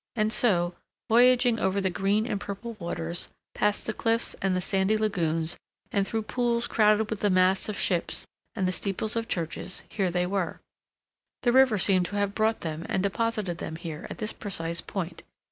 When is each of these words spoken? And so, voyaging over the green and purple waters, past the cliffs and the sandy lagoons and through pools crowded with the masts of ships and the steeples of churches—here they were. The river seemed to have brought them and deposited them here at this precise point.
And 0.15 0.33
so, 0.33 0.73
voyaging 1.11 1.59
over 1.59 1.79
the 1.79 1.91
green 1.91 2.25
and 2.25 2.41
purple 2.41 2.73
waters, 2.79 3.29
past 3.53 3.85
the 3.85 3.93
cliffs 3.93 4.33
and 4.41 4.55
the 4.55 4.59
sandy 4.59 4.97
lagoons 4.97 5.57
and 5.91 6.07
through 6.07 6.23
pools 6.23 6.65
crowded 6.65 7.11
with 7.11 7.19
the 7.19 7.29
masts 7.29 7.69
of 7.69 7.77
ships 7.77 8.25
and 8.55 8.67
the 8.67 8.71
steeples 8.71 9.15
of 9.15 9.27
churches—here 9.27 10.09
they 10.09 10.25
were. 10.25 10.59
The 11.43 11.51
river 11.51 11.77
seemed 11.77 12.07
to 12.07 12.15
have 12.15 12.33
brought 12.33 12.61
them 12.61 12.83
and 12.89 13.03
deposited 13.03 13.59
them 13.59 13.75
here 13.75 14.07
at 14.09 14.17
this 14.17 14.33
precise 14.33 14.81
point. 14.81 15.21